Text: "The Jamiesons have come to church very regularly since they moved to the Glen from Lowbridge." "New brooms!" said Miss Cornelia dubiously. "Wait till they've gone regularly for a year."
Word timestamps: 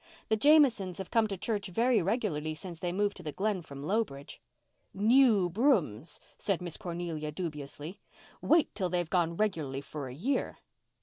"The 0.29 0.35
Jamiesons 0.35 0.97
have 0.97 1.11
come 1.11 1.27
to 1.27 1.37
church 1.37 1.67
very 1.67 2.01
regularly 2.01 2.55
since 2.55 2.79
they 2.79 2.91
moved 2.91 3.15
to 3.17 3.21
the 3.21 3.31
Glen 3.31 3.61
from 3.61 3.83
Lowbridge." 3.83 4.41
"New 4.95 5.47
brooms!" 5.47 6.19
said 6.39 6.59
Miss 6.59 6.75
Cornelia 6.75 7.31
dubiously. 7.31 7.99
"Wait 8.41 8.73
till 8.73 8.89
they've 8.89 9.11
gone 9.11 9.37
regularly 9.37 9.79
for 9.81 10.07
a 10.07 10.15
year." 10.15 10.57